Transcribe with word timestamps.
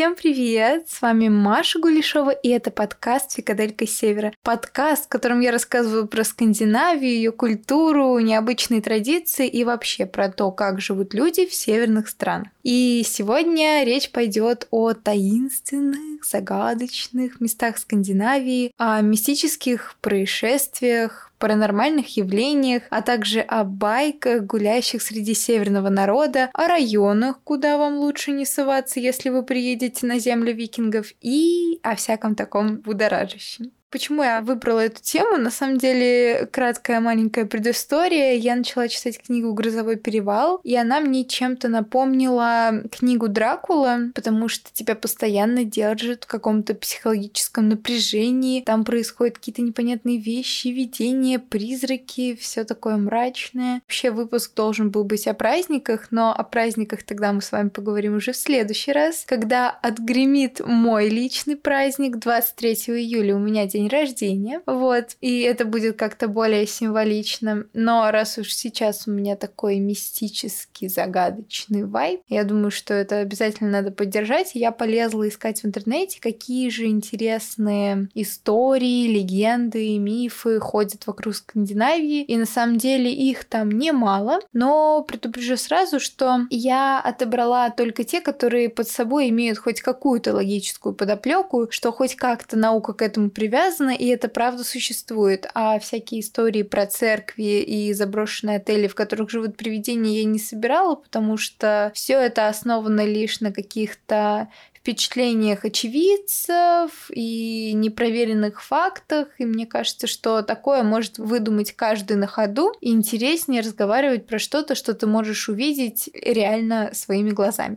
Всем 0.00 0.14
привет! 0.14 0.88
С 0.88 1.02
вами 1.02 1.28
Маша 1.28 1.78
Гулешова, 1.78 2.30
и 2.30 2.48
это 2.48 2.70
подкаст 2.70 3.32
«Фикаделька 3.32 3.86
Севера». 3.86 4.32
Подкаст, 4.42 5.04
в 5.04 5.08
котором 5.08 5.40
я 5.40 5.52
рассказываю 5.52 6.08
про 6.08 6.24
Скандинавию, 6.24 7.12
ее 7.12 7.32
культуру, 7.32 8.18
необычные 8.18 8.80
традиции 8.80 9.46
и 9.46 9.62
вообще 9.62 10.06
про 10.06 10.30
то, 10.30 10.52
как 10.52 10.80
живут 10.80 11.12
люди 11.12 11.46
в 11.46 11.52
северных 11.52 12.08
странах. 12.08 12.48
И 12.62 13.02
сегодня 13.06 13.84
речь 13.84 14.10
пойдет 14.10 14.66
о 14.70 14.92
таинственных, 14.92 16.24
загадочных 16.24 17.40
местах 17.40 17.78
Скандинавии, 17.78 18.72
о 18.76 19.00
мистических 19.00 19.96
происшествиях, 20.00 21.32
паранормальных 21.38 22.16
явлениях, 22.16 22.82
а 22.90 23.00
также 23.00 23.40
о 23.40 23.64
байках, 23.64 24.44
гуляющих 24.44 25.00
среди 25.00 25.34
северного 25.34 25.88
народа, 25.88 26.50
о 26.52 26.68
районах, 26.68 27.40
куда 27.42 27.78
вам 27.78 27.96
лучше 27.96 28.30
не 28.32 28.44
соваться, 28.44 29.00
если 29.00 29.30
вы 29.30 29.42
приедете 29.42 30.06
на 30.06 30.18
землю 30.18 30.54
викингов, 30.54 31.14
и 31.20 31.80
о 31.82 31.96
всяком 31.96 32.34
таком 32.34 32.76
будоражащем. 32.76 33.72
Почему 33.90 34.22
я 34.22 34.40
выбрала 34.40 34.80
эту 34.80 35.02
тему? 35.02 35.36
На 35.36 35.50
самом 35.50 35.76
деле, 35.76 36.48
краткая 36.52 37.00
маленькая 37.00 37.44
предыстория. 37.44 38.34
Я 38.34 38.54
начала 38.54 38.86
читать 38.86 39.20
книгу 39.20 39.52
«Грозовой 39.52 39.96
перевал», 39.96 40.60
и 40.62 40.76
она 40.76 41.00
мне 41.00 41.24
чем-то 41.24 41.66
напомнила 41.66 42.84
книгу 42.92 43.26
Дракула, 43.26 43.98
потому 44.14 44.46
что 44.48 44.70
тебя 44.72 44.94
постоянно 44.94 45.64
держат 45.64 46.22
в 46.22 46.28
каком-то 46.28 46.74
психологическом 46.74 47.68
напряжении. 47.68 48.62
Там 48.62 48.84
происходят 48.84 49.38
какие-то 49.38 49.62
непонятные 49.62 50.18
вещи, 50.18 50.68
видения, 50.68 51.40
призраки, 51.40 52.36
все 52.36 52.62
такое 52.62 52.96
мрачное. 52.96 53.82
Вообще 53.88 54.12
выпуск 54.12 54.54
должен 54.54 54.90
был 54.90 55.02
быть 55.02 55.26
о 55.26 55.34
праздниках, 55.34 56.12
но 56.12 56.32
о 56.32 56.44
праздниках 56.44 57.02
тогда 57.02 57.32
мы 57.32 57.42
с 57.42 57.50
вами 57.50 57.70
поговорим 57.70 58.14
уже 58.14 58.30
в 58.30 58.36
следующий 58.36 58.92
раз, 58.92 59.24
когда 59.26 59.68
отгремит 59.68 60.60
мой 60.64 61.08
личный 61.08 61.56
праздник 61.56 62.18
23 62.18 62.74
июля. 63.00 63.34
У 63.34 63.40
меня 63.40 63.66
день 63.66 63.79
день 63.80 63.88
рождения, 63.88 64.60
вот, 64.66 65.16
и 65.20 65.40
это 65.40 65.64
будет 65.64 65.96
как-то 65.96 66.28
более 66.28 66.66
символично. 66.66 67.64
Но 67.72 68.10
раз 68.10 68.38
уж 68.38 68.52
сейчас 68.52 69.06
у 69.06 69.10
меня 69.10 69.36
такой 69.36 69.78
мистический, 69.78 70.88
загадочный 70.88 71.84
вайб, 71.84 72.20
я 72.28 72.44
думаю, 72.44 72.70
что 72.70 72.94
это 72.94 73.18
обязательно 73.18 73.70
надо 73.70 73.90
поддержать. 73.90 74.52
Я 74.54 74.72
полезла 74.72 75.28
искать 75.28 75.62
в 75.62 75.66
интернете, 75.66 76.20
какие 76.20 76.68
же 76.70 76.86
интересные 76.86 78.08
истории, 78.14 79.06
легенды, 79.06 79.98
мифы 79.98 80.60
ходят 80.60 81.06
вокруг 81.06 81.34
Скандинавии, 81.34 82.22
и 82.22 82.36
на 82.36 82.46
самом 82.46 82.76
деле 82.76 83.12
их 83.12 83.44
там 83.44 83.70
немало, 83.70 84.40
но 84.52 85.02
предупрежу 85.02 85.56
сразу, 85.56 86.00
что 86.00 86.40
я 86.50 87.00
отобрала 87.00 87.70
только 87.70 88.04
те, 88.04 88.20
которые 88.20 88.68
под 88.68 88.88
собой 88.88 89.28
имеют 89.30 89.58
хоть 89.58 89.80
какую-то 89.80 90.34
логическую 90.34 90.94
подоплеку, 90.94 91.68
что 91.70 91.92
хоть 91.92 92.16
как-то 92.16 92.56
наука 92.56 92.92
к 92.92 93.02
этому 93.02 93.30
привязана, 93.30 93.69
связано, 93.70 93.90
и 93.90 94.06
это 94.06 94.28
правда 94.28 94.64
существует. 94.64 95.46
А 95.54 95.78
всякие 95.78 96.20
истории 96.20 96.62
про 96.62 96.86
церкви 96.86 97.60
и 97.60 97.92
заброшенные 97.92 98.56
отели, 98.56 98.88
в 98.88 98.94
которых 98.94 99.30
живут 99.30 99.56
привидения, 99.56 100.20
я 100.20 100.24
не 100.24 100.38
собирала, 100.38 100.96
потому 100.96 101.36
что 101.36 101.92
все 101.94 102.18
это 102.18 102.48
основано 102.48 103.04
лишь 103.04 103.40
на 103.40 103.52
каких-то 103.52 104.48
впечатлениях 104.74 105.64
очевидцев 105.66 107.10
и 107.10 107.72
непроверенных 107.74 108.62
фактах, 108.62 109.28
и 109.38 109.44
мне 109.44 109.66
кажется, 109.66 110.06
что 110.06 110.40
такое 110.42 110.82
может 110.82 111.18
выдумать 111.18 111.72
каждый 111.72 112.16
на 112.16 112.26
ходу, 112.26 112.72
и 112.80 112.90
интереснее 112.90 113.60
разговаривать 113.60 114.26
про 114.26 114.38
что-то, 114.38 114.74
что 114.74 114.94
ты 114.94 115.06
можешь 115.06 115.50
увидеть 115.50 116.08
реально 116.14 116.90
своими 116.94 117.30
глазами. 117.30 117.76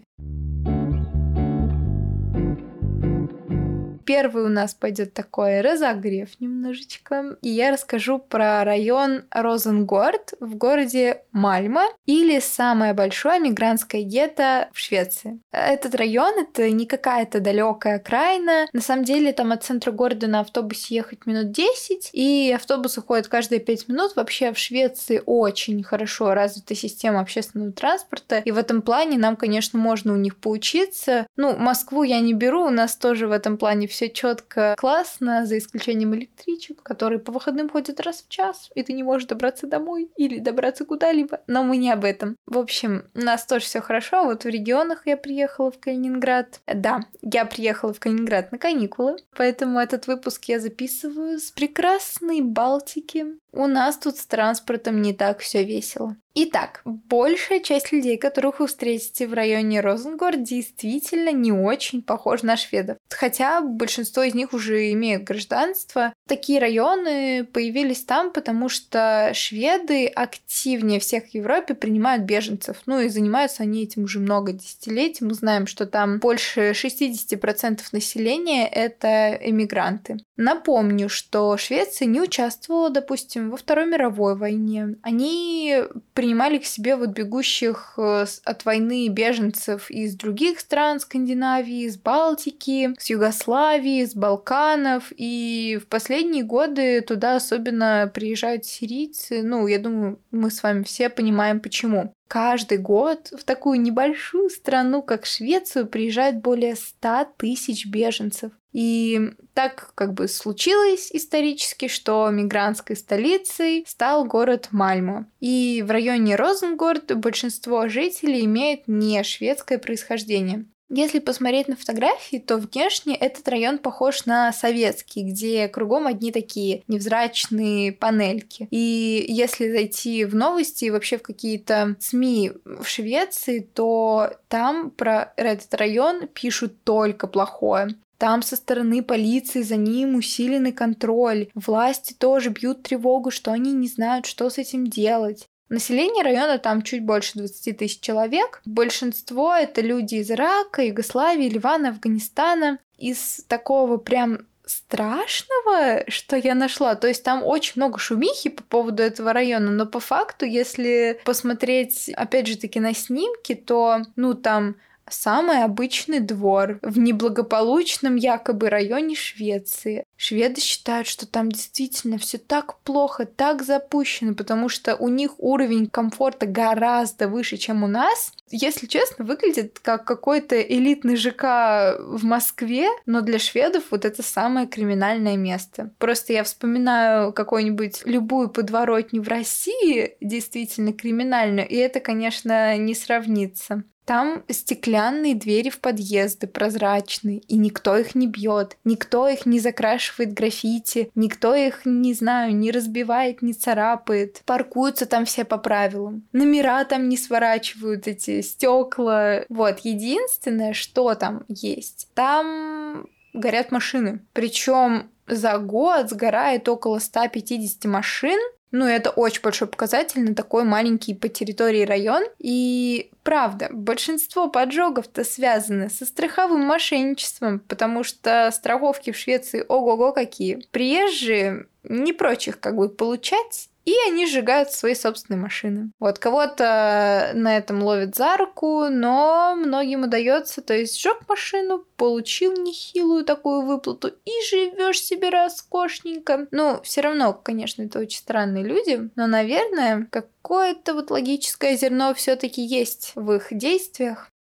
Первый 4.06 4.44
у 4.44 4.50
нас 4.50 4.74
пойдет 4.74 5.14
такой 5.14 5.62
разогрев 5.62 6.30
немножечко. 6.40 7.38
И 7.42 7.50
я 7.50 7.72
расскажу 7.72 8.20
про 8.20 8.64
район 8.64 9.24
Розенгорд 9.32 10.34
в 10.40 10.56
городе 10.56 11.22
Мальма 11.32 11.86
или 12.06 12.40
самое 12.40 12.94
большое 12.94 13.40
мигрантское 13.40 14.02
гетто 14.02 14.70
в 14.74 14.80
Швеции. 14.80 15.40
Этот 15.52 15.96
район 15.96 16.34
это 16.40 16.70
не 16.70 16.86
какая-то 16.86 17.40
далекая 17.40 17.98
окраина. 17.98 18.68
На 18.74 18.82
самом 18.82 19.06
деле 19.06 19.34
там 19.34 19.52
от 19.52 19.64
центра 19.64 19.92
города 19.92 20.28
на 20.28 20.42
автобусе 20.42 20.96
ехать 20.96 21.26
минут 21.26 21.52
10, 21.52 22.10
и 22.14 22.52
автобусы 22.56 23.02
ходят 23.02 23.28
каждые 23.28 23.60
5 23.60 23.88
минут. 23.88 24.16
Вообще 24.16 24.52
в 24.52 24.58
Швеции 24.58 25.22
очень 25.26 25.84
хорошо 25.84 26.34
развита 26.34 26.76
система 26.76 27.22
общественного 27.22 27.72
транспорта, 27.72 28.40
и 28.40 28.52
в 28.52 28.58
этом 28.58 28.82
плане 28.82 29.18
нам, 29.18 29.36
конечно, 29.36 29.80
можно 29.80 30.14
у 30.14 30.18
них 30.18 30.38
поучиться. 30.38 31.28
Ну, 31.36 31.56
Москву 31.56 32.04
я 32.04 32.20
не 32.20 32.34
беру, 32.34 32.66
у 32.66 32.70
нас 32.70 32.96
тоже 32.96 33.28
в 33.28 33.32
этом 33.32 33.58
плане 33.58 33.88
все 33.94 34.10
четко, 34.10 34.76
классно, 34.78 35.46
за 35.46 35.58
исключением 35.58 36.16
электричек, 36.16 36.82
которые 36.82 37.20
по 37.20 37.32
выходным 37.32 37.70
ходят 37.70 38.00
раз 38.00 38.24
в 38.24 38.30
час, 38.30 38.70
и 38.76 38.84
ты 38.84 38.94
не 38.94 39.04
можешь 39.04 39.28
добраться 39.28 39.68
домой 39.68 40.10
или 40.18 40.40
добраться 40.40 40.84
куда-либо. 40.84 41.42
Но 41.48 41.64
мы 41.64 41.78
не 41.78 41.92
об 41.92 42.04
этом. 42.04 42.36
В 42.48 42.58
общем, 42.58 43.06
у 43.14 43.20
нас 43.20 43.46
тоже 43.46 43.66
все 43.66 43.82
хорошо. 43.82 44.26
Вот 44.26 44.44
в 44.44 44.48
регионах 44.48 45.04
я 45.06 45.16
приехала 45.16 45.72
в 45.72 45.80
Калининград. 45.80 46.60
Да, 46.66 47.02
я 47.22 47.46
приехала 47.46 47.94
в 47.94 48.00
Калининград 48.00 48.52
на 48.52 48.58
каникулы, 48.58 49.18
поэтому 49.36 49.80
этот 49.80 50.08
выпуск 50.08 50.46
я 50.46 50.60
записываю 50.60 51.40
с 51.40 51.52
прекрасной 51.52 52.42
Балтики. 52.42 53.38
У 53.56 53.68
нас 53.68 53.98
тут 53.98 54.18
с 54.18 54.26
транспортом 54.26 55.02
не 55.02 55.14
так 55.14 55.40
все 55.40 55.64
весело. 55.64 56.16
Итак, 56.36 56.82
большая 56.86 57.60
часть 57.60 57.92
людей, 57.92 58.18
которых 58.18 58.60
вы 58.60 58.66
встретите 58.66 59.28
в 59.28 59.34
районе 59.34 59.82
Розенгорд, 59.82 60.42
действительно 60.42 61.32
не 61.32 61.52
очень 61.52 62.02
похожи 62.02 62.44
на 62.44 62.58
шведов. 62.58 62.98
Хотя 63.12 63.62
большинство 63.62 64.24
из 64.24 64.34
них 64.34 64.52
уже 64.52 64.92
имеют 64.94 65.26
гражданство. 65.26 66.12
Такие 66.28 66.60
районы 66.60 67.44
появились 67.44 68.04
там, 68.04 68.32
потому 68.32 68.68
что 68.68 69.30
шведы 69.36 70.08
активнее 70.08 71.00
всех 71.00 71.26
в 71.26 71.36
Европе 71.36 71.76
принимают 71.76 72.24
беженцев. 72.24 72.78
Ну 72.88 73.00
и 73.00 73.10
занимаются 73.10 73.62
они 73.62 73.84
этим 73.84 74.06
уже 74.06 74.20
много 74.20 74.54
десятилетий. 74.54 75.26
Мы 75.26 75.36
знаем, 75.36 75.68
что 75.68 75.86
там 75.86 76.18
больше 76.18 76.72
60% 76.72 77.82
населения— 77.92 78.68
это 78.72 79.36
эмигранты. 79.40 80.18
Напомню, 80.36 81.10
что 81.10 81.58
Швеция 81.58 82.08
не 82.08 82.22
участвовала, 82.22 82.90
допустим, 82.90 83.43
во 83.50 83.58
Второй 83.58 83.86
мировой 83.86 84.36
войне. 84.36 84.96
Они 85.02 85.76
принимали 86.14 86.58
к 86.58 86.66
себе 86.66 86.96
вот 86.96 87.10
бегущих 87.10 87.94
э, 87.98 88.26
от 88.44 88.66
войны 88.66 89.08
беженцев 89.10 89.90
из 89.90 90.16
других 90.16 90.60
стран 90.60 91.00
Скандинавии, 91.00 91.84
из 91.84 91.98
Балтики, 91.98 92.94
с 92.98 93.10
Югославии, 93.10 94.06
с 94.06 94.16
Балканов. 94.16 95.12
И 95.16 95.80
в 95.82 95.88
последние 95.88 96.44
годы 96.44 97.02
туда 97.02 97.36
особенно 97.36 98.12
приезжают 98.14 98.66
сирийцы. 98.66 99.44
Ну, 99.44 99.68
я 99.68 99.80
думаю, 99.80 100.20
мы 100.32 100.52
с 100.52 100.64
вами 100.64 100.84
все 100.84 101.10
понимаем, 101.10 101.60
почему 101.60 102.14
каждый 102.28 102.80
год 102.80 103.32
в 103.38 103.44
такую 103.44 103.80
небольшую 103.80 104.50
страну, 104.50 105.04
как 105.04 105.26
Швецию, 105.26 105.86
приезжает 105.86 106.42
более 106.42 106.76
100 106.76 107.28
тысяч 107.38 107.86
беженцев. 107.86 108.52
И 108.74 109.32
так 109.54 109.92
как 109.96 110.14
бы 110.14 110.28
случилось 110.28 111.10
исторически, 111.12 111.88
что 111.88 112.30
мигрантской 112.30 112.96
столицей 112.96 113.86
стал 113.88 114.26
город 114.26 114.70
Мальмо. 114.72 115.28
И 115.40 115.84
в 115.86 115.92
районе 115.92 116.36
Розенгорд 116.36 117.16
большинство 117.18 117.88
жителей 117.88 118.46
имеют 118.46 118.88
не 118.88 119.24
шведское 119.24 119.78
происхождение. 119.78 120.66
Если 120.96 121.18
посмотреть 121.18 121.68
на 121.68 121.76
фотографии, 121.76 122.38
то 122.38 122.58
внешне 122.58 123.16
этот 123.16 123.48
район 123.48 123.80
похож 123.80 124.28
на 124.28 124.54
советский, 124.54 125.24
где 125.24 125.68
кругом 125.68 126.06
одни 126.06 126.32
такие 126.32 126.84
невзрачные 126.88 127.94
панельки. 127.94 128.68
И 128.70 129.26
если 129.28 129.72
зайти 129.72 130.24
в 130.24 130.36
новости 130.36 130.86
и 130.86 130.92
вообще 130.92 131.18
в 131.18 131.24
какие-то 131.24 131.96
СМИ 132.00 132.52
в 132.64 132.86
Швеции, 132.86 133.68
то 133.74 134.34
там 134.48 134.92
про 134.92 135.34
этот 135.36 135.74
район 135.74 136.28
пишут 136.28 136.84
только 136.84 137.26
плохое. 137.26 137.96
Там 138.24 138.42
со 138.42 138.56
стороны 138.56 139.04
полиции 139.04 139.64
за 139.64 139.76
ним 139.76 140.16
усиленный 140.16 140.72
контроль. 140.72 141.50
Власти 141.56 142.14
тоже 142.14 142.52
бьют 142.52 142.82
тревогу, 142.82 143.32
что 143.32 143.52
они 143.52 143.74
не 143.74 143.90
знают, 143.90 144.28
что 144.28 144.50
с 144.50 144.58
этим 144.58 144.88
делать. 144.88 145.50
Население 145.68 146.24
района 146.24 146.58
там 146.58 146.84
чуть 146.84 147.04
больше 147.04 147.40
20 147.40 147.78
тысяч 147.78 148.00
человек. 148.00 148.62
Большинство 148.64 149.54
это 149.54 149.82
люди 149.82 150.16
из 150.16 150.32
Ирака, 150.32 150.84
Югославии, 150.84 151.50
Ливана, 151.50 151.90
Афганистана. 151.90 152.80
Из 152.98 153.44
такого 153.50 153.98
прям 153.98 154.48
страшного, 154.66 156.06
что 156.08 156.38
я 156.38 156.56
нашла. 156.56 156.96
То 156.96 157.10
есть 157.10 157.26
там 157.26 157.44
очень 157.44 157.74
много 157.76 158.00
шумихи 158.00 158.52
по 158.52 158.64
поводу 158.64 159.04
этого 159.04 159.34
района, 159.34 159.70
но 159.70 159.86
по 159.86 160.00
факту, 160.00 160.46
если 160.46 161.20
посмотреть, 161.26 162.10
опять 162.16 162.48
же 162.48 162.58
таки, 162.58 162.80
на 162.80 162.94
снимки, 162.94 163.54
то, 163.54 164.04
ну, 164.16 164.34
там 164.34 164.78
самый 165.10 165.64
обычный 165.64 166.20
двор 166.20 166.80
в 166.82 166.98
неблагополучном 166.98 168.16
якобы 168.16 168.70
районе 168.70 169.16
Швеции. 169.16 170.06
Шведы 170.18 170.62
считают, 170.62 171.08
что 171.08 171.28
там 171.28 171.52
действительно 171.52 172.18
все 172.18 172.38
так 172.38 172.80
плохо, 172.80 173.26
так 173.26 173.64
запущено, 173.64 174.34
потому 174.34 174.70
что 174.70 174.96
у 174.96 175.10
них 175.10 175.32
уровень 175.38 175.88
комфорта 175.90 176.46
гораздо 176.46 177.28
выше, 177.28 177.58
чем 177.58 177.84
у 177.84 177.88
нас. 177.88 178.32
Если 178.50 178.86
честно, 178.86 179.26
выглядит 179.26 179.80
как 179.80 180.06
какой-то 180.06 180.62
элитный 180.62 181.16
ЖК 181.16 181.98
в 182.00 182.24
Москве, 182.24 182.88
но 183.06 183.22
для 183.22 183.40
шведов 183.40 183.86
вот 183.92 184.06
это 184.06 184.22
самое 184.24 184.68
криминальное 184.68 185.38
место. 185.38 185.92
Просто 185.98 186.34
я 186.34 186.44
вспоминаю 186.44 187.34
какую-нибудь 187.34 188.04
любую 188.06 188.50
подворотню 188.50 189.22
в 189.22 189.28
России, 189.28 190.16
действительно 190.22 190.94
криминальную, 190.94 191.68
и 191.68 191.76
это, 191.76 192.00
конечно, 192.00 192.78
не 192.78 192.94
сравнится. 192.94 193.84
Там 194.06 194.44
стеклянные 194.50 195.36
двери 195.36 195.70
в 195.70 195.80
подъезды, 195.80 196.48
прозрачные, 196.48 197.40
и 197.40 197.56
никто 197.56 197.98
их 197.98 198.16
не 198.16 198.28
бьет, 198.28 198.78
никто 198.84 199.28
их 199.28 199.46
не 199.46 199.60
закрашивает 199.60 200.34
граффити, 200.34 201.10
никто 201.16 201.56
их, 201.56 201.86
не 201.86 202.14
знаю, 202.14 202.56
не 202.56 202.72
разбивает, 202.72 203.42
не 203.42 203.54
царапает. 203.54 204.42
Паркуются 204.46 205.06
там 205.06 205.26
все 205.26 205.46
по 205.46 205.58
правилам. 205.58 206.24
Номера 206.34 206.84
там 206.86 207.08
не 207.08 207.18
сворачивают 207.18 208.08
эти 208.08 208.42
стекла. 208.42 209.46
Вот, 209.50 209.80
единственное, 209.80 210.74
что 210.74 211.16
там 211.16 211.44
есть, 211.48 212.10
там 212.14 213.08
горят 213.34 213.72
машины. 213.72 214.20
Причем 214.34 215.10
за 215.28 215.58
год 215.58 216.10
сгорает 216.10 216.68
около 216.68 217.00
150 217.00 217.86
машин, 217.86 218.40
ну, 218.74 218.88
это 218.88 219.12
очень 219.12 219.44
большой 219.44 219.68
показатель 219.68 220.22
на 220.24 220.34
такой 220.34 220.64
маленький 220.64 221.14
по 221.14 221.30
территории 221.30 221.86
район. 221.86 222.24
И 222.40 223.12
правда, 223.22 223.70
большинство 223.72 224.50
поджогов-то 224.50 225.24
связаны 225.24 225.92
со 225.92 226.08
страховым 226.08 226.62
мошенничеством, 226.62 227.60
потому 227.60 228.04
что 228.04 228.50
страховки 228.52 229.12
в 229.12 229.18
Швеции 229.18 229.64
ого-го 229.68 230.12
какие. 230.12 230.66
Приезжие 230.72 231.68
не 231.84 232.14
прочих 232.14 232.60
как 232.60 232.76
бы 232.76 232.90
получать, 232.90 233.70
и 233.86 233.94
они 234.08 234.28
сжигают 234.28 234.72
свои 234.72 234.96
собственные 234.96 235.42
машины. 235.42 235.92
Вот 236.00 236.20
кого-то 236.20 237.32
на 237.34 237.58
этом 237.58 237.84
ловят 237.84 238.16
за 238.16 238.38
руку, 238.38 238.86
но 238.90 239.56
многим 239.56 240.04
удается, 240.04 240.62
то 240.62 240.74
есть 240.74 241.00
сжег 241.00 241.28
машину, 241.28 241.86
получил 241.98 242.54
нехилую 242.54 243.26
такую 243.26 243.62
выплату 243.62 244.08
и 244.08 244.32
живешь 244.50 245.02
себе 245.02 245.30
роскошненько. 245.30 246.48
Ну, 246.52 246.82
все 246.84 247.02
равно, 247.02 247.34
конечно, 247.34 247.84
это 247.84 248.00
очень 248.00 248.20
странные 248.20 248.64
люди, 248.64 249.10
но, 249.16 249.28
наверное, 249.28 250.08
какое-то 250.12 250.94
вот 250.94 251.12
логическое 251.12 251.76
зерно 251.78 252.14
все-таки 252.14 252.62
есть 252.62 253.14
в 253.16 253.32
их 253.32 253.48
действиях. 253.52 254.33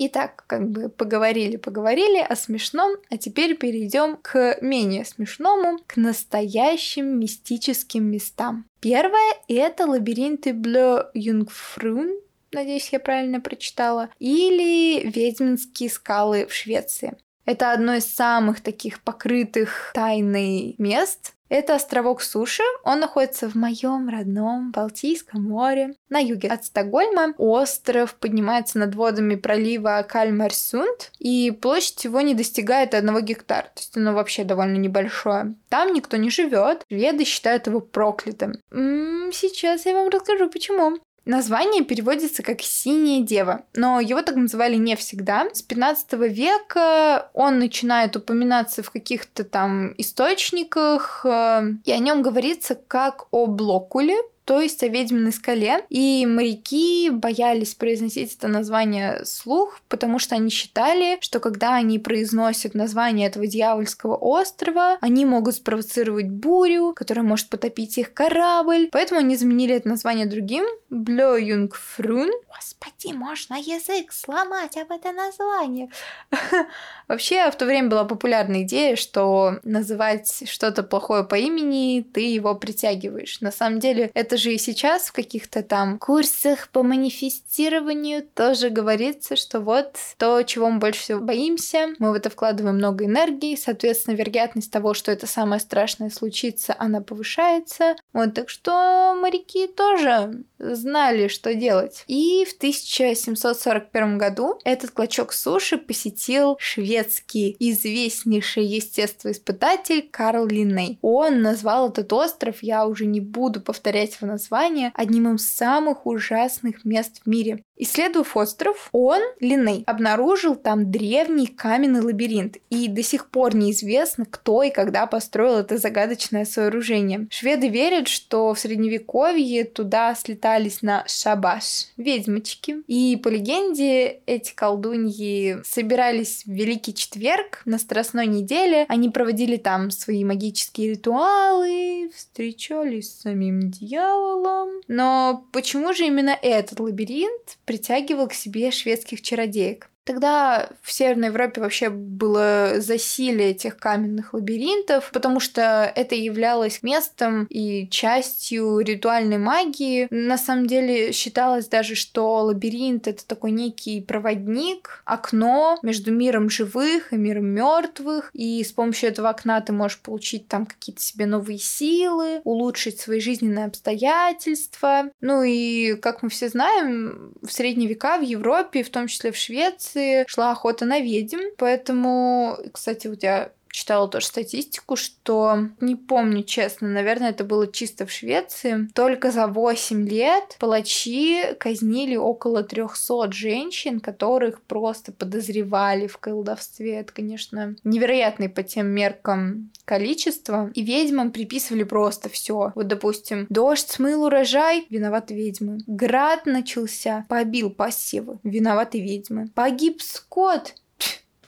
Итак, 0.00 0.44
как 0.46 0.70
бы 0.70 0.88
поговорили-поговорили 0.88 2.18
о 2.18 2.36
смешном, 2.36 2.96
а 3.10 3.18
теперь 3.18 3.56
перейдем 3.56 4.16
к 4.16 4.58
менее 4.60 5.04
смешному, 5.04 5.80
к 5.88 5.96
настоящим 5.96 7.18
мистическим 7.18 8.04
местам. 8.04 8.64
Первое— 8.80 9.34
это 9.48 9.86
лабиринты 9.86 10.52
Блё 10.52 11.10
Юнгфрун, 11.14 12.12
надеюсь, 12.52 12.90
я 12.92 13.00
правильно 13.00 13.40
прочитала, 13.40 14.08
или 14.20 15.00
Ведьминские 15.08 15.90
скалы 15.90 16.46
в 16.46 16.54
Швеции. 16.54 17.16
Это 17.44 17.72
одно 17.72 17.94
из 17.94 18.04
самых 18.04 18.60
таких 18.60 19.02
покрытых 19.02 19.90
тайной 19.94 20.76
мест, 20.78 21.32
это 21.48 21.74
островок 21.74 22.22
суши. 22.22 22.62
Он 22.84 23.00
находится 23.00 23.48
в 23.48 23.54
моем 23.54 24.08
родном 24.08 24.70
Балтийском 24.70 25.42
море. 25.42 25.94
На 26.08 26.18
юге 26.18 26.48
от 26.48 26.64
Стокгольма 26.64 27.34
остров 27.38 28.14
поднимается 28.14 28.78
над 28.78 28.94
водами 28.94 29.34
пролива 29.34 30.04
Кальмарсунд, 30.08 31.12
и 31.18 31.50
площадь 31.50 32.04
его 32.04 32.20
не 32.20 32.34
достигает 32.34 32.94
одного 32.94 33.20
гектара, 33.20 33.64
то 33.74 33.80
есть 33.80 33.96
оно 33.96 34.12
вообще 34.14 34.44
довольно 34.44 34.76
небольшое. 34.76 35.54
Там 35.68 35.92
никто 35.92 36.16
не 36.16 36.30
живет, 36.30 36.84
шведы 36.88 37.24
считают 37.24 37.66
его 37.66 37.80
проклятым. 37.80 38.54
М-м, 38.70 39.32
сейчас 39.32 39.86
я 39.86 39.94
вам 39.94 40.08
расскажу, 40.08 40.48
почему. 40.48 40.98
Название 41.28 41.84
переводится 41.84 42.42
как 42.42 42.62
«синяя 42.62 43.20
дева», 43.20 43.66
но 43.74 44.00
его 44.00 44.22
так 44.22 44.36
называли 44.36 44.76
не 44.76 44.96
всегда. 44.96 45.46
С 45.52 45.60
15 45.60 46.14
века 46.14 47.28
он 47.34 47.58
начинает 47.58 48.16
упоминаться 48.16 48.82
в 48.82 48.90
каких-то 48.90 49.44
там 49.44 49.92
источниках, 49.98 51.26
э, 51.28 51.64
и 51.84 51.92
о 51.92 51.98
нем 51.98 52.22
говорится 52.22 52.76
как 52.76 53.26
о 53.30 53.44
Блокуле, 53.44 54.16
то 54.48 54.62
есть 54.62 54.82
о 54.82 54.88
ведьминой 54.88 55.30
скале. 55.30 55.84
И 55.90 56.24
моряки 56.24 57.10
боялись 57.10 57.74
произносить 57.74 58.34
это 58.34 58.48
название 58.48 59.26
слух, 59.26 59.78
потому 59.88 60.18
что 60.18 60.36
они 60.36 60.48
считали, 60.48 61.18
что 61.20 61.38
когда 61.38 61.74
они 61.74 61.98
произносят 61.98 62.72
название 62.72 63.28
этого 63.28 63.46
дьявольского 63.46 64.16
острова, 64.16 64.96
они 65.02 65.26
могут 65.26 65.56
спровоцировать 65.56 66.30
бурю, 66.30 66.94
которая 66.96 67.26
может 67.26 67.50
потопить 67.50 67.98
их 67.98 68.14
корабль. 68.14 68.88
Поэтому 68.90 69.20
они 69.20 69.36
заменили 69.36 69.74
это 69.74 69.86
название 69.90 70.24
другим— 70.24 70.64
Блёюнгфрун. 70.90 72.30
Господи, 72.48 73.14
можно 73.14 73.56
язык 73.56 74.10
сломать 74.10 74.78
об 74.78 74.90
это 74.90 75.12
название. 75.12 75.90
Вообще, 77.08 77.50
в 77.50 77.56
то 77.56 77.66
время 77.66 77.90
была 77.90 78.04
популярная 78.04 78.62
идея, 78.62 78.96
что 78.96 79.58
называть 79.62 80.44
что-то 80.48 80.82
плохое 80.82 81.24
по 81.24 81.34
имени, 81.34 82.02
ты 82.14 82.22
его 82.22 82.54
притягиваешь. 82.54 83.42
На 83.42 83.52
самом 83.52 83.80
деле, 83.80 84.10
это 84.14 84.37
же 84.38 84.54
и 84.54 84.58
сейчас 84.58 85.08
в 85.08 85.12
каких-то 85.12 85.62
там 85.62 85.98
курсах 85.98 86.68
по 86.68 86.82
манифестированию 86.82 88.22
тоже 88.22 88.70
говорится, 88.70 89.36
что 89.36 89.60
вот 89.60 89.96
то, 90.16 90.42
чего 90.42 90.70
мы 90.70 90.78
больше 90.78 91.00
всего 91.00 91.20
боимся, 91.20 91.88
мы 91.98 92.12
в 92.12 92.14
это 92.14 92.30
вкладываем 92.30 92.76
много 92.76 93.04
энергии, 93.04 93.56
соответственно, 93.56 94.14
вероятность 94.14 94.70
того, 94.70 94.94
что 94.94 95.12
это 95.12 95.26
самое 95.26 95.60
страшное 95.60 96.10
случится, 96.10 96.74
она 96.78 97.00
повышается. 97.00 97.96
Вот, 98.12 98.34
так 98.34 98.48
что 98.48 99.16
моряки 99.20 99.66
тоже 99.66 100.44
знали, 100.58 101.28
что 101.28 101.54
делать. 101.54 102.04
И 102.06 102.44
в 102.44 102.56
1741 102.56 104.18
году 104.18 104.58
этот 104.64 104.90
клочок 104.90 105.32
суши 105.32 105.78
посетил 105.78 106.56
шведский 106.58 107.56
известнейший 107.58 108.64
естествоиспытатель 108.64 110.08
Карл 110.10 110.46
Линней. 110.46 110.98
Он 111.02 111.42
назвал 111.42 111.90
этот 111.90 112.12
остров, 112.12 112.62
я 112.62 112.86
уже 112.86 113.06
не 113.06 113.20
буду 113.20 113.60
повторять 113.60 114.16
его 114.20 114.27
название, 114.28 114.92
одним 114.94 115.34
из 115.34 115.50
самых 115.50 116.06
ужасных 116.06 116.84
мест 116.84 117.22
в 117.24 117.28
мире. 117.28 117.64
Исследовав 117.78 118.36
остров, 118.36 118.88
он, 118.92 119.20
Линней, 119.40 119.84
обнаружил 119.86 120.56
там 120.56 120.90
древний 120.90 121.46
каменный 121.46 122.00
лабиринт, 122.00 122.56
и 122.70 122.88
до 122.88 123.02
сих 123.02 123.30
пор 123.30 123.54
неизвестно, 123.54 124.26
кто 124.26 124.64
и 124.64 124.70
когда 124.70 125.06
построил 125.06 125.58
это 125.58 125.78
загадочное 125.78 126.44
сооружение. 126.44 127.28
Шведы 127.30 127.68
верят, 127.68 128.08
что 128.08 128.52
в 128.52 128.58
средневековье 128.58 129.64
туда 129.64 130.14
слетались 130.14 130.82
на 130.82 131.04
шабаш 131.06 131.86
ведьмочки, 131.96 132.82
и 132.86 133.16
по 133.16 133.28
легенде 133.28 134.20
эти 134.26 134.54
колдуньи 134.54 135.58
собирались 135.64 136.42
в 136.44 136.50
Великий 136.50 136.94
Четверг 136.94 137.62
на 137.64 137.78
Страстной 137.78 138.26
неделе, 138.26 138.86
они 138.88 139.08
проводили 139.08 139.56
там 139.56 139.90
свои 139.90 140.24
магические 140.24 140.90
ритуалы, 140.90 142.10
встречались 142.14 143.10
с 143.10 143.22
самим 143.22 143.70
дьяволом. 143.70 144.80
Но 144.88 145.46
почему 145.52 145.92
же 145.92 146.06
именно 146.06 146.36
этот 146.42 146.80
лабиринт 146.80 147.58
притягивал 147.68 148.28
к 148.28 148.32
себе 148.32 148.70
шведских 148.70 149.20
чародеек. 149.20 149.90
Тогда 150.08 150.70
в 150.80 150.90
Северной 150.90 151.28
Европе 151.28 151.60
вообще 151.60 151.90
было 151.90 152.76
засилие 152.78 153.50
этих 153.50 153.76
каменных 153.76 154.32
лабиринтов, 154.32 155.10
потому 155.12 155.38
что 155.38 155.92
это 155.94 156.14
являлось 156.14 156.82
местом 156.82 157.44
и 157.50 157.86
частью 157.90 158.78
ритуальной 158.78 159.36
магии. 159.36 160.08
На 160.08 160.38
самом 160.38 160.66
деле 160.66 161.12
считалось 161.12 161.68
даже, 161.68 161.94
что 161.94 162.36
лабиринт 162.36 163.06
это 163.06 163.26
такой 163.26 163.50
некий 163.50 164.00
проводник, 164.00 165.02
окно 165.04 165.78
между 165.82 166.10
миром 166.10 166.48
живых 166.48 167.12
и 167.12 167.16
миром 167.16 167.44
мертвых, 167.44 168.30
и 168.32 168.64
с 168.64 168.72
помощью 168.72 169.10
этого 169.10 169.28
окна 169.28 169.60
ты 169.60 169.74
можешь 169.74 169.98
получить 169.98 170.48
там 170.48 170.64
какие-то 170.64 171.02
себе 171.02 171.26
новые 171.26 171.58
силы, 171.58 172.40
улучшить 172.44 172.98
свои 172.98 173.20
жизненные 173.20 173.66
обстоятельства. 173.66 175.10
Ну 175.20 175.42
и, 175.42 175.96
как 175.96 176.22
мы 176.22 176.30
все 176.30 176.48
знаем, 176.48 177.34
в 177.42 177.52
средние 177.52 177.90
века 177.90 178.16
в 178.16 178.22
Европе, 178.22 178.82
в 178.82 178.88
том 178.88 179.06
числе 179.06 179.32
в 179.32 179.36
Швеции, 179.36 179.97
шла 180.26 180.52
охота 180.52 180.84
на 180.84 181.00
ведьм. 181.00 181.40
Поэтому, 181.56 182.58
кстати, 182.72 183.08
вот 183.08 183.22
я 183.22 183.52
читала 183.70 184.08
тоже 184.08 184.26
статистику, 184.26 184.96
что, 184.96 185.68
не 185.80 185.96
помню 185.96 186.42
честно, 186.42 186.88
наверное, 186.88 187.30
это 187.30 187.44
было 187.44 187.70
чисто 187.70 188.06
в 188.06 188.12
Швеции, 188.12 188.88
только 188.94 189.30
за 189.30 189.46
8 189.46 190.08
лет 190.08 190.56
палачи 190.58 191.54
казнили 191.58 192.16
около 192.16 192.62
300 192.62 193.32
женщин, 193.32 194.00
которых 194.00 194.62
просто 194.62 195.12
подозревали 195.12 196.06
в 196.06 196.18
колдовстве. 196.18 196.96
Это, 196.96 197.12
конечно, 197.12 197.76
невероятный 197.84 198.48
по 198.48 198.62
тем 198.62 198.88
меркам 198.88 199.70
количество. 199.84 200.70
И 200.74 200.82
ведьмам 200.82 201.32
приписывали 201.32 201.82
просто 201.82 202.28
все. 202.28 202.72
Вот, 202.74 202.86
допустим, 202.86 203.46
дождь 203.48 203.88
смыл 203.88 204.24
урожай, 204.24 204.86
виноваты 204.90 205.34
ведьмы. 205.34 205.78
Град 205.86 206.46
начался, 206.46 207.24
побил 207.28 207.70
посевы, 207.70 208.38
виноваты 208.42 209.00
ведьмы. 209.00 209.48
Погиб 209.54 210.02
скот, 210.02 210.74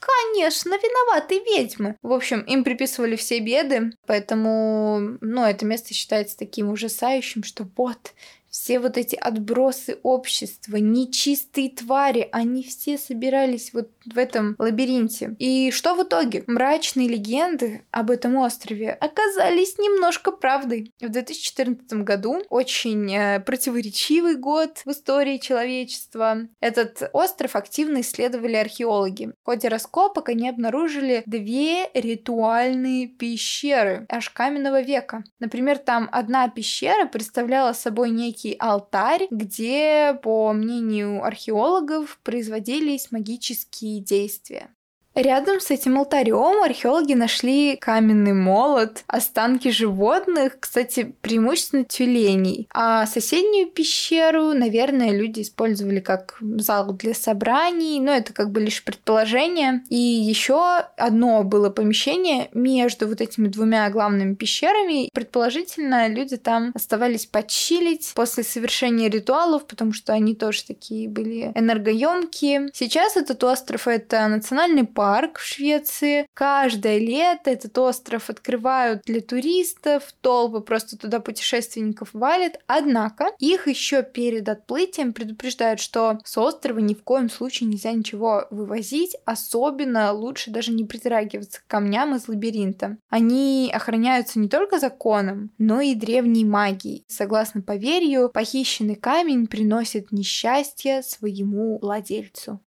Конечно, 0.01 0.71
виноваты 0.77 1.41
ведьмы. 1.41 1.97
В 2.03 2.13
общем, 2.13 2.41
им 2.41 2.65
приписывали 2.65 3.17
все 3.17 3.39
беды, 3.41 3.93
поэтому, 4.07 5.19
ну, 5.21 5.45
это 5.45 5.67
место 5.67 5.93
считается 5.93 6.39
таким 6.39 6.71
ужасающим, 6.71 7.43
что 7.43 7.69
вот, 7.77 8.15
все 8.51 8.81
вот 8.81 8.99
эти 8.99 9.17
отбросы 9.17 9.99
общества, 10.03 10.77
нечистые 10.77 11.71
твари, 11.71 12.29
они 12.33 12.63
все 12.63 12.99
собирались 12.99 13.73
вот 13.73 13.91
в 14.05 14.19
этом 14.19 14.57
лабиринте. 14.59 15.37
И 15.39 15.71
что 15.71 15.95
в 15.95 16.03
итоге? 16.03 16.45
Мрачные 16.47 17.09
легенды 17.09 17.85
об 17.91 18.11
этом 18.11 18.37
острове 18.37 18.91
оказались 18.91 19.79
немножко 19.79 20.33
правдой. 20.33 20.93
В 21.01 21.09
2014 21.09 21.93
году, 22.05 22.43
очень 22.51 23.15
э, 23.15 23.41
противоречивый 23.41 24.37
год 24.37 24.83
в 24.85 24.91
истории 24.91 25.39
человечества, 25.39 26.49
этот 26.61 27.09
остров 27.13 27.57
активно 27.57 28.01
исследовали 28.01 28.57
археологи. 28.57 29.33
В 29.43 29.45
ходе 29.45 29.69
раскопок 29.69 30.29
они 30.29 30.49
обнаружили 30.49 31.23
две 31.27 31.89
ритуальные 31.95 33.07
пещеры 33.07 34.07
аж 34.09 34.31
каменного 34.31 34.83
века. 34.83 35.23
Например, 35.39 35.79
там 35.79 36.09
одна 36.11 36.49
пещера 36.49 37.07
представляла 37.07 37.73
собой 37.73 38.11
некий 38.11 38.40
некий 38.41 38.57
алтарь, 38.59 39.27
где, 39.31 40.19
по 40.23 40.53
мнению 40.53 41.25
археологов, 41.25 42.19
производились 42.23 43.11
магические 43.11 44.01
действия. 44.01 44.75
Рядом 45.15 45.61
с 45.61 45.71
этим 45.71 45.99
алтарем 45.99 46.63
археологи 46.63 47.15
нашли 47.15 47.77
каменный 47.77 48.33
молот, 48.33 49.03
останки 49.09 49.69
животных, 49.69 50.59
кстати, 50.61 51.15
преимущественно 51.21 51.85
тюленей. 51.85 52.69
А 52.73 53.07
соседнюю 53.07 53.67
пещеру, 53.69 54.53
наверное, 54.53 55.11
люди 55.11 55.43
использовали 55.43 55.99
как 55.99 56.39
зал 56.41 56.93
для 56.93 57.15
собраний, 57.15 58.01
но 58.01 58.13
это 58.13 58.33
как 58.33 58.53
бы 58.53 58.61
лишь 58.61 58.85
предположение. 58.85 59.83
И 59.89 59.97
еще 59.97 60.79
одно 60.97 61.43
было 61.43 61.71
помещение 61.71 62.49
между 62.55 63.09
вот 63.09 63.21
этими 63.21 63.49
двумя 63.49 63.91
главными 63.91 64.35
пещерами. 64.35 65.11
Предположительно, 65.13 66.07
люди 66.07 66.37
там 66.37 66.71
оставались 66.75 67.27
почилить 67.27 68.13
после 68.15 68.45
совершения 68.45 69.11
ритуалов, 69.11 69.67
потому 69.67 69.93
что 69.93 70.13
они 70.13 70.37
тоже 70.37 70.65
такие 70.65 71.09
были 71.09 71.51
энергоемкие. 71.57 72.71
Сейчас 72.73 73.17
этот 73.17 73.43
остров 73.43 73.89
это 73.89 74.29
национальный 74.29 74.85
парк, 74.85 75.00
парк 75.01 75.39
в 75.39 75.47
Швеции. 75.47 76.27
Каждое 76.35 76.99
лето 76.99 77.51
этот 77.51 77.79
остров 77.79 78.29
открывают 78.29 79.01
для 79.07 79.23
туристов, 79.23 80.13
толпы 80.21 80.61
просто 80.61 80.99
туда 80.99 81.21
путешественников 81.21 82.11
валят. 82.13 82.61
Однако 82.67 83.29
их 83.39 83.67
еще 83.67 84.03
перед 84.03 84.47
отплытием 84.47 85.15
предупреждают, 85.15 85.81
что 85.81 86.19
с 86.23 86.37
острова 86.37 86.81
ни 86.81 86.93
в 86.93 87.03
коем 87.03 87.31
случае 87.31 87.71
нельзя 87.71 87.93
ничего 87.93 88.47
вывозить, 88.51 89.17
особенно 89.25 90.13
лучше 90.13 90.51
даже 90.51 90.71
не 90.71 90.85
притрагиваться 90.85 91.63
к 91.63 91.67
камням 91.67 92.15
из 92.15 92.29
лабиринта. 92.29 92.99
Они 93.09 93.73
охраняются 93.73 94.39
не 94.39 94.51
только 94.51 94.79
законом, 94.79 95.51
но 95.57 95.81
и 95.81 95.95
древней 95.95 96.45
магией. 96.45 97.07
Согласно 97.09 97.63
поверью, 97.63 98.29
похищенный 98.29 98.97
камень 98.97 99.47
приносит 99.47 100.13
несчастье 100.13 101.03
своему 101.03 101.79
владельцу. 101.79 102.61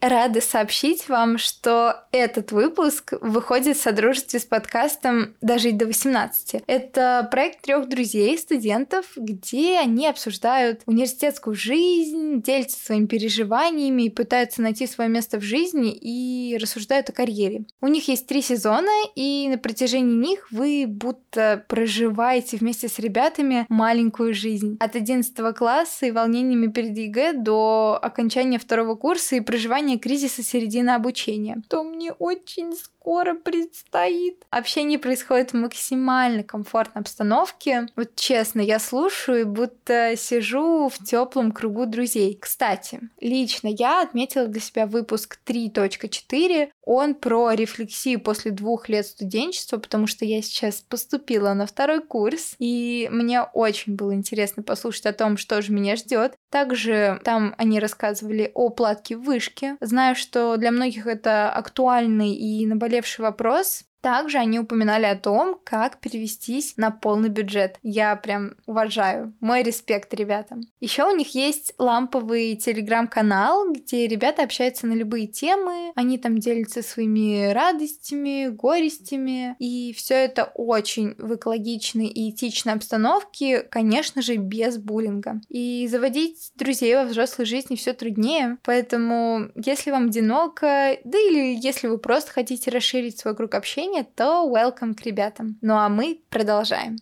Рада 0.00 0.40
сообщить 0.40 1.08
вам, 1.10 1.36
что 1.36 2.04
этот 2.10 2.52
выпуск 2.52 3.12
выходит 3.20 3.76
в 3.76 3.82
содружестве 3.82 4.40
с 4.40 4.44
подкастом 4.44 5.34
«Дожить 5.42 5.76
до 5.76 5.84
18». 5.84 6.62
Это 6.66 7.28
проект 7.30 7.60
трех 7.60 7.86
друзей, 7.86 8.38
студентов, 8.38 9.04
где 9.14 9.78
они 9.78 10.08
обсуждают 10.08 10.80
университетскую 10.86 11.54
жизнь, 11.54 12.40
делятся 12.40 12.82
своими 12.82 13.06
переживаниями, 13.06 14.08
пытаются 14.08 14.62
найти 14.62 14.86
свое 14.86 15.10
место 15.10 15.38
в 15.38 15.42
жизни 15.42 15.92
и 15.92 16.56
рассуждают 16.58 17.10
о 17.10 17.12
карьере. 17.12 17.64
У 17.82 17.86
них 17.86 18.08
есть 18.08 18.26
три 18.26 18.40
сезона, 18.40 18.90
и 19.14 19.48
на 19.50 19.58
протяжении 19.58 20.16
них 20.16 20.50
вы 20.50 20.86
будто 20.88 21.64
проживаете 21.68 22.56
вместе 22.56 22.88
с 22.88 22.98
ребятами 22.98 23.66
маленькую 23.68 24.32
жизнь. 24.32 24.78
От 24.80 24.96
11 24.96 25.54
класса 25.54 26.06
и 26.06 26.10
волнениями 26.10 26.68
перед 26.68 26.96
ЕГЭ 26.96 27.34
до 27.34 27.98
окончания 28.00 28.58
второго 28.58 28.94
курса 28.94 29.36
и 29.36 29.40
проживания 29.40 29.89
кризиса 29.98 30.42
середины 30.42 30.90
обучения, 30.90 31.62
то 31.68 31.82
мне 31.82 32.12
очень 32.12 32.72
скоро 33.10 33.34
предстоит. 33.34 34.44
Общение 34.50 34.96
происходит 34.96 35.50
в 35.50 35.56
максимально 35.56 36.44
комфортной 36.44 37.02
обстановке. 37.02 37.88
Вот 37.96 38.14
честно, 38.14 38.60
я 38.60 38.78
слушаю, 38.78 39.48
будто 39.48 40.14
сижу 40.16 40.88
в 40.88 41.04
теплом 41.04 41.50
кругу 41.50 41.86
друзей. 41.86 42.38
Кстати, 42.40 43.00
лично 43.20 43.66
я 43.66 44.02
отметила 44.02 44.46
для 44.46 44.60
себя 44.60 44.86
выпуск 44.86 45.40
3.4. 45.44 46.68
Он 46.82 47.14
про 47.16 47.52
рефлексию 47.52 48.20
после 48.20 48.52
двух 48.52 48.88
лет 48.88 49.06
студенчества, 49.06 49.78
потому 49.78 50.06
что 50.06 50.24
я 50.24 50.40
сейчас 50.40 50.80
поступила 50.80 51.52
на 51.54 51.66
второй 51.66 52.02
курс, 52.02 52.54
и 52.60 53.08
мне 53.10 53.42
очень 53.42 53.96
было 53.96 54.14
интересно 54.14 54.62
послушать 54.62 55.06
о 55.06 55.12
том, 55.12 55.36
что 55.36 55.62
же 55.62 55.72
меня 55.72 55.96
ждет. 55.96 56.34
Также 56.48 57.20
там 57.24 57.54
они 57.58 57.80
рассказывали 57.80 58.50
о 58.54 58.70
платке 58.70 59.16
вышки. 59.16 59.76
Знаю, 59.80 60.14
что 60.14 60.56
для 60.56 60.70
многих 60.70 61.06
это 61.06 61.50
актуальный 61.50 62.34
и 62.34 62.66
наболевший 62.66 62.99
вопрос, 63.18 63.84
также 64.00 64.38
они 64.38 64.58
упоминали 64.58 65.06
о 65.06 65.16
том, 65.16 65.58
как 65.64 66.00
перевестись 66.00 66.76
на 66.76 66.90
полный 66.90 67.28
бюджет. 67.28 67.78
Я 67.82 68.16
прям 68.16 68.54
уважаю. 68.66 69.34
Мой 69.40 69.62
респект 69.62 70.12
ребятам. 70.14 70.62
Еще 70.80 71.04
у 71.04 71.14
них 71.14 71.34
есть 71.34 71.74
ламповый 71.78 72.56
телеграм-канал, 72.56 73.72
где 73.72 74.06
ребята 74.06 74.42
общаются 74.42 74.86
на 74.86 74.92
любые 74.92 75.26
темы. 75.26 75.92
Они 75.94 76.18
там 76.18 76.38
делятся 76.38 76.82
своими 76.82 77.52
радостями, 77.52 78.48
горестями. 78.48 79.56
И 79.58 79.92
все 79.96 80.14
это 80.14 80.44
очень 80.54 81.14
в 81.18 81.34
экологичной 81.34 82.06
и 82.06 82.30
этичной 82.30 82.74
обстановке, 82.74 83.60
конечно 83.60 84.22
же, 84.22 84.36
без 84.36 84.78
буллинга. 84.78 85.40
И 85.48 85.86
заводить 85.88 86.52
друзей 86.54 86.94
во 86.94 87.04
взрослой 87.04 87.44
жизни 87.44 87.76
все 87.76 87.92
труднее. 87.92 88.58
Поэтому, 88.62 89.50
если 89.54 89.90
вам 89.90 90.06
одиноко, 90.06 90.96
да 91.04 91.18
или 91.18 91.58
если 91.60 91.88
вы 91.88 91.98
просто 91.98 92.32
хотите 92.32 92.70
расширить 92.70 93.18
свой 93.18 93.36
круг 93.36 93.54
общения, 93.54 93.89
настроение, 93.90 94.06
то 94.14 94.48
welcome 94.48 94.94
к 94.94 95.04
ребятам. 95.04 95.58
Ну 95.60 95.74
а 95.74 95.88
мы 95.88 96.20
продолжаем. 96.30 96.96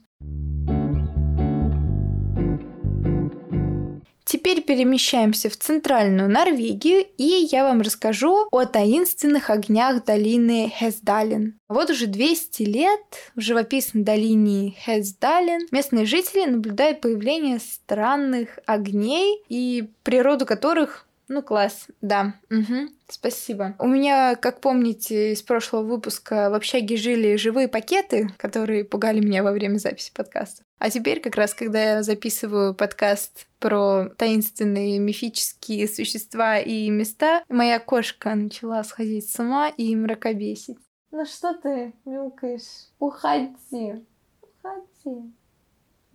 Теперь 4.25 4.61
перемещаемся 4.61 5.49
в 5.49 5.57
центральную 5.57 6.29
Норвегию, 6.29 7.07
и 7.17 7.49
я 7.51 7.65
вам 7.65 7.81
расскажу 7.81 8.47
о 8.51 8.67
таинственных 8.67 9.49
огнях 9.49 10.05
долины 10.05 10.71
Хесдален. 10.79 11.59
Вот 11.67 11.89
уже 11.89 12.07
200 12.07 12.63
лет 12.65 13.01
в 13.35 13.41
живописной 13.41 14.03
долине 14.05 14.75
Хесдален 14.85 15.67
местные 15.71 16.05
жители 16.05 16.45
наблюдают 16.45 17.01
появление 17.01 17.59
странных 17.59 18.59
огней, 18.67 19.43
и 19.49 19.89
природу 20.03 20.45
которых 20.45 21.08
ну, 21.29 21.43
класс, 21.43 21.89
да. 22.01 22.35
Угу. 22.51 22.89
Спасибо. 23.09 23.75
У 23.79 23.87
меня, 23.87 24.35
как 24.35 24.61
помните, 24.61 25.33
из 25.33 25.43
прошлого 25.43 25.83
выпуска 25.83 26.49
в 26.49 26.55
общаге 26.55 26.97
жили 26.97 27.37
живые 27.37 27.69
пакеты, 27.69 28.31
которые 28.39 28.85
пугали 28.85 29.21
меня 29.21 29.43
во 29.43 29.53
время 29.53 29.77
записи 29.77 30.11
подкаста. 30.15 30.63
А 30.79 30.89
теперь, 30.91 31.21
как 31.21 31.37
раз, 31.37 31.53
когда 31.53 31.83
я 31.97 32.03
записываю 32.03 32.75
подкаст 32.75 33.47
про 33.59 34.09
таинственные 34.17 34.99
мифические 34.99 35.87
существа 35.87 36.59
и 36.59 36.89
места, 36.89 37.45
моя 37.49 37.79
кошка 37.79 38.35
начала 38.35 38.83
сходить 38.83 39.29
с 39.31 39.39
ума 39.39 39.69
и 39.69 39.95
мракобесить. 39.97 40.79
Ну 41.11 41.27
что 41.27 41.53
ты 41.55 41.93
мяукаешь? 42.07 42.89
Уходи. 42.99 44.07
Уходи. 44.41 45.33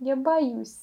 Я 0.00 0.16
боюсь. 0.16 0.76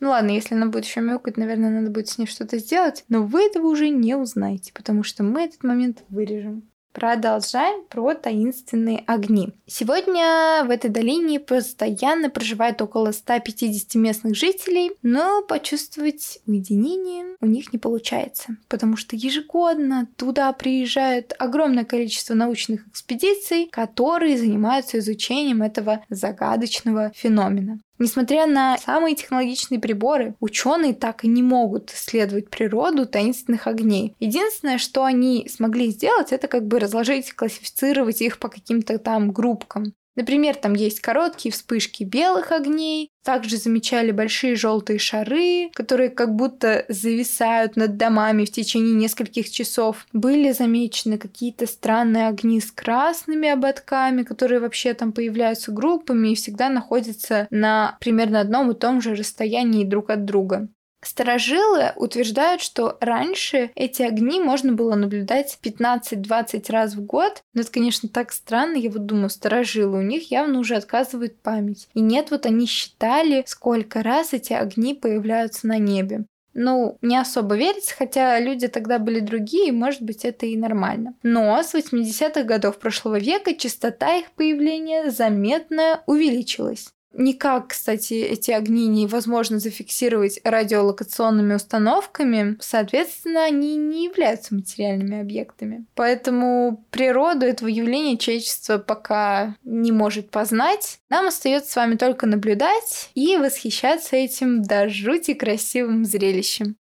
Ну 0.00 0.10
ладно, 0.10 0.30
если 0.30 0.54
она 0.54 0.66
будет 0.66 0.84
еще 0.84 1.00
мяукать, 1.00 1.36
наверное, 1.36 1.70
надо 1.70 1.90
будет 1.90 2.08
с 2.08 2.18
ней 2.18 2.26
что-то 2.26 2.58
сделать, 2.58 3.04
но 3.08 3.24
вы 3.24 3.42
этого 3.42 3.66
уже 3.66 3.88
не 3.88 4.14
узнаете, 4.14 4.72
потому 4.72 5.02
что 5.02 5.22
мы 5.22 5.42
этот 5.42 5.62
момент 5.62 6.04
вырежем. 6.08 6.68
Продолжаем 6.96 7.84
про 7.90 8.14
таинственные 8.14 9.04
огни. 9.06 9.50
Сегодня 9.66 10.64
в 10.64 10.70
этой 10.70 10.88
долине 10.88 11.38
постоянно 11.38 12.30
проживает 12.30 12.80
около 12.80 13.12
150 13.12 13.96
местных 13.96 14.34
жителей, 14.34 14.92
но 15.02 15.42
почувствовать 15.42 16.38
уединение 16.46 17.36
у 17.42 17.46
них 17.46 17.74
не 17.74 17.78
получается, 17.78 18.56
потому 18.68 18.96
что 18.96 19.14
ежегодно 19.14 20.08
туда 20.16 20.50
приезжает 20.54 21.34
огромное 21.38 21.84
количество 21.84 22.32
научных 22.32 22.88
экспедиций, 22.88 23.68
которые 23.70 24.38
занимаются 24.38 24.98
изучением 24.98 25.62
этого 25.62 26.02
загадочного 26.08 27.12
феномена. 27.14 27.78
Несмотря 27.98 28.46
на 28.46 28.76
самые 28.78 29.16
технологичные 29.16 29.80
приборы, 29.80 30.34
ученые 30.40 30.94
так 30.94 31.24
и 31.24 31.28
не 31.28 31.42
могут 31.42 31.90
исследовать 31.92 32.50
природу 32.50 33.06
таинственных 33.06 33.66
огней. 33.66 34.14
Единственное, 34.20 34.78
что 34.78 35.04
они 35.04 35.48
смогли 35.48 35.90
сделать, 35.90 36.32
это 36.32 36.46
как 36.48 36.66
бы 36.66 36.78
разложить, 36.78 37.32
классифицировать 37.32 38.20
их 38.20 38.38
по 38.38 38.48
каким-то 38.48 38.98
там 38.98 39.32
группкам. 39.32 39.94
Например, 40.16 40.54
там 40.54 40.72
есть 40.74 41.00
короткие 41.00 41.52
вспышки 41.52 42.02
белых 42.02 42.50
огней, 42.50 43.10
также 43.22 43.56
замечали 43.56 44.12
большие 44.12 44.54
желтые 44.54 44.98
шары, 44.98 45.70
которые 45.74 46.10
как 46.10 46.34
будто 46.34 46.84
зависают 46.88 47.76
над 47.76 47.96
домами 47.96 48.44
в 48.44 48.52
течение 48.52 48.94
нескольких 48.94 49.50
часов. 49.50 50.06
Были 50.12 50.52
замечены 50.52 51.18
какие-то 51.18 51.66
странные 51.66 52.28
огни 52.28 52.60
с 52.60 52.70
красными 52.70 53.48
ободками, 53.48 54.22
которые 54.22 54.60
вообще 54.60 54.94
там 54.94 55.12
появляются 55.12 55.72
группами 55.72 56.28
и 56.28 56.34
всегда 56.36 56.68
находятся 56.68 57.46
на 57.50 57.96
примерно 58.00 58.40
одном 58.40 58.70
и 58.70 58.74
том 58.74 59.02
же 59.02 59.14
расстоянии 59.14 59.84
друг 59.84 60.10
от 60.10 60.24
друга. 60.24 60.68
Старожилы 61.06 61.92
утверждают, 61.94 62.60
что 62.60 62.98
раньше 63.00 63.70
эти 63.76 64.02
огни 64.02 64.40
можно 64.40 64.72
было 64.72 64.96
наблюдать 64.96 65.56
15-20 65.62 66.72
раз 66.72 66.94
в 66.94 67.06
год. 67.06 67.44
Но 67.54 67.60
это, 67.60 67.70
конечно, 67.70 68.08
так 68.08 68.32
странно. 68.32 68.76
Я 68.76 68.90
вот 68.90 69.06
думаю, 69.06 69.30
старожилы, 69.30 69.98
у 69.98 70.02
них 70.02 70.32
явно 70.32 70.58
уже 70.58 70.74
отказывает 70.74 71.40
память. 71.40 71.88
И 71.94 72.00
нет, 72.00 72.32
вот 72.32 72.44
они 72.44 72.66
считали, 72.66 73.44
сколько 73.46 74.02
раз 74.02 74.32
эти 74.32 74.52
огни 74.52 74.94
появляются 74.94 75.68
на 75.68 75.78
небе. 75.78 76.24
Ну, 76.54 76.98
не 77.02 77.16
особо 77.16 77.54
верится, 77.54 77.94
хотя 77.94 78.40
люди 78.40 78.66
тогда 78.66 78.98
были 78.98 79.20
другие, 79.20 79.68
и, 79.68 79.72
может 79.72 80.02
быть, 80.02 80.24
это 80.24 80.46
и 80.46 80.56
нормально. 80.56 81.14
Но 81.22 81.62
с 81.62 81.72
80-х 81.72 82.42
годов 82.42 82.78
прошлого 82.78 83.20
века 83.20 83.54
частота 83.54 84.16
их 84.16 84.32
появления 84.32 85.10
заметно 85.10 86.02
увеличилась. 86.06 86.88
Никак, 87.18 87.68
кстати, 87.68 88.12
эти 88.12 88.50
огни 88.50 88.86
невозможно 88.88 89.58
зафиксировать 89.58 90.38
радиолокационными 90.44 91.54
установками, 91.54 92.58
соответственно, 92.60 93.44
они 93.44 93.76
не 93.76 94.04
являются 94.04 94.54
материальными 94.54 95.20
объектами. 95.20 95.86
Поэтому 95.94 96.84
природу 96.90 97.46
этого 97.46 97.68
явления 97.68 98.18
человечество 98.18 98.76
пока 98.76 99.56
не 99.64 99.92
может 99.92 100.30
познать. 100.30 100.98
Нам 101.08 101.28
остается 101.28 101.72
с 101.72 101.76
вами 101.76 101.96
только 101.96 102.26
наблюдать 102.26 103.10
и 103.14 103.38
восхищаться 103.38 104.16
этим 104.16 104.62
до 104.62 104.90
жути 104.90 105.32
красивым 105.32 106.04
зрелищем. 106.04 106.76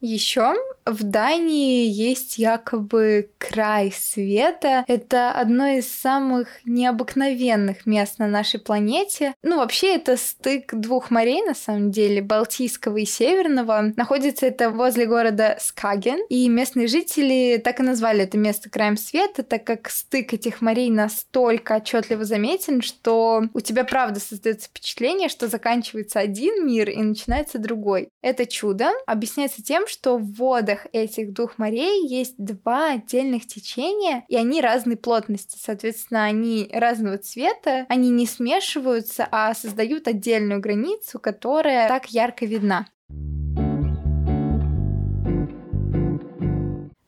Еще 0.00 0.54
в 0.86 1.02
Дании 1.02 1.86
есть 1.86 2.38
якобы 2.38 3.30
край 3.38 3.92
света. 3.92 4.84
Это 4.86 5.32
одно 5.32 5.66
из 5.66 5.90
самых 5.90 6.48
необыкновенных 6.64 7.86
мест 7.86 8.18
на 8.18 8.26
нашей 8.26 8.60
планете. 8.60 9.34
Ну, 9.42 9.58
вообще, 9.58 9.94
это 9.94 10.16
стык 10.16 10.74
двух 10.74 11.10
морей, 11.10 11.42
на 11.42 11.54
самом 11.54 11.90
деле, 11.90 12.20
Балтийского 12.20 12.98
и 12.98 13.04
Северного. 13.04 13.92
Находится 13.96 14.46
это 14.46 14.70
возле 14.70 15.06
города 15.06 15.56
Скаген. 15.60 16.24
И 16.28 16.48
местные 16.48 16.86
жители 16.86 17.60
так 17.62 17.80
и 17.80 17.82
назвали 17.82 18.24
это 18.24 18.36
место 18.36 18.68
краем 18.68 18.96
света, 18.96 19.42
так 19.42 19.64
как 19.64 19.88
стык 19.88 20.34
этих 20.34 20.60
морей 20.60 20.90
настолько 20.90 21.76
отчетливо 21.76 22.24
заметен, 22.24 22.82
что 22.82 23.44
у 23.54 23.60
тебя 23.60 23.84
правда 23.84 24.20
создается 24.20 24.68
впечатление, 24.68 25.28
что 25.28 25.48
заканчивается 25.48 26.20
один 26.20 26.66
мир 26.66 26.90
и 26.90 27.02
начинается 27.02 27.58
другой. 27.58 28.08
Это 28.22 28.46
чудо 28.46 28.90
объясняется 29.06 29.62
тем, 29.62 29.86
что 29.86 30.18
в 30.18 30.42
этих 30.92 31.32
двух 31.32 31.58
морей 31.58 32.06
есть 32.06 32.34
два 32.38 32.92
отдельных 32.92 33.46
течения, 33.46 34.24
и 34.28 34.36
они 34.36 34.60
разной 34.60 34.96
плотности. 34.96 35.58
Соответственно, 35.60 36.24
они 36.24 36.68
разного 36.72 37.18
цвета, 37.18 37.86
они 37.88 38.10
не 38.10 38.26
смешиваются, 38.26 39.26
а 39.30 39.54
создают 39.54 40.08
отдельную 40.08 40.60
границу, 40.60 41.18
которая 41.18 41.88
так 41.88 42.06
ярко 42.06 42.46
видна. 42.46 42.86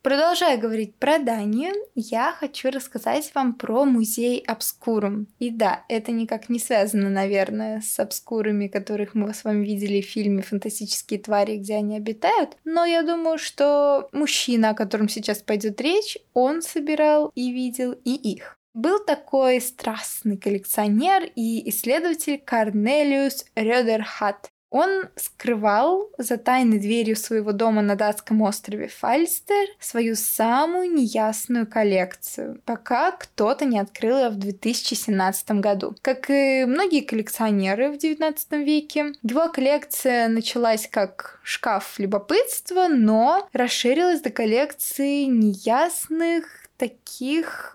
Продолжая 0.06 0.56
говорить 0.56 0.94
про 0.94 1.18
Данию, 1.18 1.74
я 1.96 2.30
хочу 2.30 2.70
рассказать 2.70 3.32
вам 3.34 3.54
про 3.54 3.84
музей 3.84 4.38
Обскурум. 4.38 5.26
И 5.40 5.50
да, 5.50 5.84
это 5.88 6.12
никак 6.12 6.48
не 6.48 6.60
связано, 6.60 7.10
наверное, 7.10 7.80
с 7.80 7.98
обскурами, 7.98 8.68
которых 8.68 9.16
мы 9.16 9.34
с 9.34 9.42
вами 9.42 9.66
видели 9.66 10.00
в 10.00 10.06
фильме 10.06 10.42
«Фантастические 10.42 11.18
твари», 11.18 11.56
где 11.56 11.74
они 11.74 11.96
обитают, 11.96 12.56
но 12.64 12.84
я 12.84 13.02
думаю, 13.02 13.36
что 13.36 14.08
мужчина, 14.12 14.70
о 14.70 14.74
котором 14.74 15.08
сейчас 15.08 15.38
пойдет 15.38 15.80
речь, 15.80 16.16
он 16.34 16.62
собирал 16.62 17.32
и 17.34 17.50
видел 17.50 17.90
и 18.04 18.14
их. 18.14 18.56
Был 18.74 19.04
такой 19.04 19.60
страстный 19.60 20.36
коллекционер 20.36 21.32
и 21.34 21.68
исследователь 21.68 22.38
Корнелиус 22.38 23.46
Рёдерхат. 23.56 24.50
Он 24.70 25.08
скрывал 25.16 26.10
за 26.18 26.36
тайной 26.38 26.78
дверью 26.78 27.16
своего 27.16 27.52
дома 27.52 27.82
на 27.82 27.94
датском 27.94 28.42
острове 28.42 28.88
Фальстер 28.88 29.68
свою 29.78 30.16
самую 30.16 30.92
неясную 30.92 31.66
коллекцию, 31.66 32.60
пока 32.64 33.12
кто-то 33.12 33.64
не 33.64 33.78
открыл 33.78 34.18
ее 34.18 34.28
в 34.30 34.36
2017 34.36 35.50
году. 35.52 35.94
Как 36.02 36.28
и 36.30 36.64
многие 36.66 37.00
коллекционеры 37.00 37.90
в 37.90 37.98
19 37.98 38.52
веке, 38.52 39.12
его 39.22 39.48
коллекция 39.48 40.28
началась 40.28 40.88
как 40.90 41.40
шкаф 41.42 41.98
любопытства, 41.98 42.88
но 42.88 43.48
расширилась 43.52 44.20
до 44.20 44.30
коллекции 44.30 45.24
неясных 45.24 46.44
таких 46.76 47.74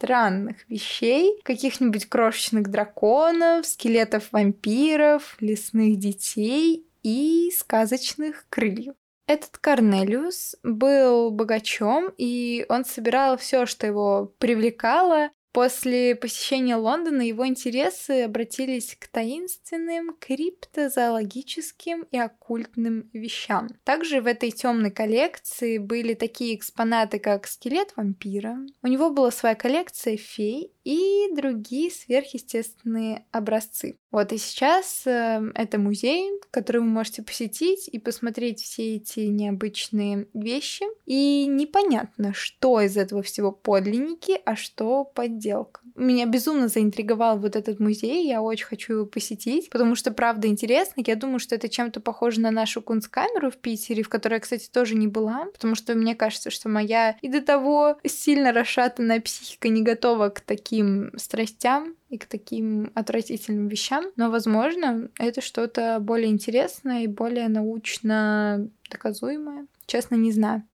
странных 0.00 0.56
вещей, 0.68 1.38
каких-нибудь 1.44 2.08
крошечных 2.08 2.70
драконов, 2.70 3.66
скелетов 3.66 4.32
вампиров, 4.32 5.36
лесных 5.40 5.98
детей 5.98 6.86
и 7.02 7.52
сказочных 7.54 8.46
крыльев. 8.48 8.94
Этот 9.26 9.58
Корнелиус 9.58 10.56
был 10.62 11.30
богачом, 11.30 12.10
и 12.16 12.64
он 12.70 12.86
собирал 12.86 13.36
все, 13.36 13.66
что 13.66 13.86
его 13.86 14.32
привлекало, 14.38 15.30
После 15.52 16.14
посещения 16.14 16.76
Лондона 16.76 17.22
его 17.22 17.46
интересы 17.46 18.22
обратились 18.22 18.96
к 18.98 19.08
таинственным, 19.08 20.16
криптозоологическим 20.20 22.06
и 22.10 22.18
оккультным 22.18 23.10
вещам. 23.12 23.68
Также 23.82 24.20
в 24.20 24.26
этой 24.26 24.52
темной 24.52 24.92
коллекции 24.92 25.78
были 25.78 26.14
такие 26.14 26.54
экспонаты, 26.54 27.18
как 27.18 27.48
скелет 27.48 27.92
вампира. 27.96 28.58
У 28.82 28.86
него 28.86 29.10
была 29.10 29.32
своя 29.32 29.56
коллекция 29.56 30.16
фей 30.16 30.72
и 30.84 31.28
другие 31.34 31.90
сверхъестественные 31.90 33.26
образцы. 33.30 33.96
Вот 34.10 34.32
и 34.32 34.38
сейчас 34.38 35.06
э, 35.06 35.40
это 35.54 35.78
музей, 35.78 36.30
который 36.50 36.78
вы 36.78 36.86
можете 36.86 37.22
посетить 37.22 37.88
и 37.88 37.98
посмотреть 37.98 38.60
все 38.60 38.96
эти 38.96 39.20
необычные 39.20 40.26
вещи. 40.34 40.84
И 41.06 41.46
непонятно, 41.46 42.32
что 42.34 42.80
из 42.80 42.96
этого 42.96 43.22
всего 43.22 43.52
подлинники, 43.52 44.40
а 44.44 44.56
что 44.56 45.04
подделка. 45.40 45.80
Меня 45.96 46.26
безумно 46.26 46.68
заинтриговал 46.68 47.38
вот 47.38 47.56
этот 47.56 47.80
музей, 47.80 48.26
я 48.26 48.42
очень 48.42 48.66
хочу 48.66 48.92
его 48.94 49.06
посетить, 49.06 49.70
потому 49.70 49.94
что 49.94 50.12
правда 50.12 50.48
интересно. 50.48 51.02
Я 51.06 51.16
думаю, 51.16 51.38
что 51.38 51.54
это 51.54 51.68
чем-то 51.68 52.00
похоже 52.00 52.40
на 52.40 52.50
нашу 52.50 52.82
кунсткамеру 52.82 53.50
в 53.50 53.56
Питере, 53.56 54.02
в 54.02 54.08
которой 54.08 54.34
я, 54.34 54.40
кстати, 54.40 54.68
тоже 54.70 54.94
не 54.94 55.06
была, 55.06 55.46
потому 55.52 55.74
что 55.74 55.94
мне 55.94 56.14
кажется, 56.14 56.50
что 56.50 56.68
моя 56.68 57.16
и 57.22 57.28
до 57.28 57.40
того 57.40 57.98
сильно 58.04 58.52
расшатанная 58.52 59.20
психика 59.20 59.68
не 59.68 59.82
готова 59.82 60.28
к 60.28 60.40
таким 60.40 61.10
страстям 61.16 61.94
и 62.08 62.18
к 62.18 62.26
таким 62.26 62.90
отвратительным 62.94 63.68
вещам, 63.68 64.04
но, 64.16 64.30
возможно, 64.30 65.08
это 65.18 65.40
что-то 65.40 65.98
более 66.00 66.30
интересное 66.30 67.04
и 67.04 67.06
более 67.06 67.48
научно 67.48 68.68
доказуемое. 68.90 69.66
Честно, 69.86 70.16
не 70.16 70.32
знаю. 70.32 70.64